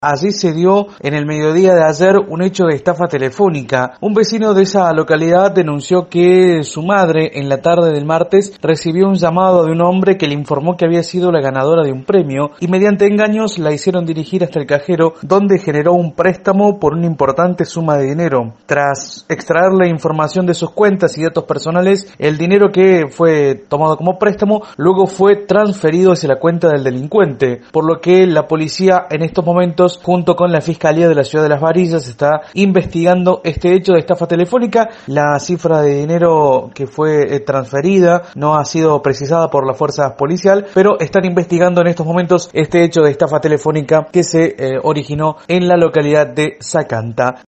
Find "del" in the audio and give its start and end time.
7.90-8.04, 26.68-26.84